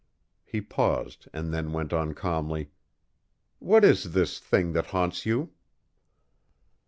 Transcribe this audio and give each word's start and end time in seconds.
He 0.43 0.61
paused 0.61 1.27
and 1.31 1.53
then 1.53 1.73
went 1.73 1.93
on 1.93 2.15
calmly, 2.15 2.71
"What 3.59 3.85
is 3.85 4.13
this 4.13 4.39
thing 4.39 4.73
that 4.73 4.87
haunts 4.87 5.27
you?" 5.27 5.51